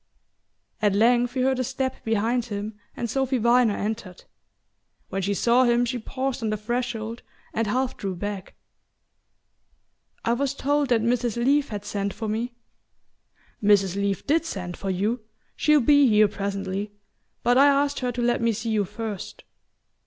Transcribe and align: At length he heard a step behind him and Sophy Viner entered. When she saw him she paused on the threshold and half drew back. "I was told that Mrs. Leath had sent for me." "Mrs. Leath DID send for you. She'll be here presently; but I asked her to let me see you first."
At 0.81 0.95
length 0.95 1.35
he 1.35 1.41
heard 1.41 1.59
a 1.59 1.63
step 1.63 2.03
behind 2.03 2.45
him 2.45 2.73
and 2.97 3.07
Sophy 3.07 3.37
Viner 3.37 3.77
entered. 3.77 4.23
When 5.09 5.21
she 5.21 5.35
saw 5.35 5.63
him 5.65 5.85
she 5.85 5.99
paused 5.99 6.41
on 6.41 6.49
the 6.49 6.57
threshold 6.57 7.21
and 7.53 7.67
half 7.67 7.97
drew 7.97 8.15
back. 8.15 8.55
"I 10.25 10.33
was 10.33 10.55
told 10.55 10.89
that 10.89 11.03
Mrs. 11.03 11.35
Leath 11.37 11.69
had 11.69 11.85
sent 11.85 12.15
for 12.15 12.27
me." 12.27 12.55
"Mrs. 13.61 13.95
Leath 13.95 14.25
DID 14.25 14.43
send 14.43 14.75
for 14.75 14.89
you. 14.89 15.19
She'll 15.55 15.81
be 15.81 16.07
here 16.07 16.27
presently; 16.27 16.93
but 17.43 17.59
I 17.59 17.67
asked 17.67 17.99
her 17.99 18.11
to 18.11 18.23
let 18.23 18.41
me 18.41 18.53
see 18.53 18.71
you 18.71 18.85
first." 18.85 19.43